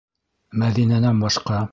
[0.61, 1.63] Мәҙинәнән башҡа...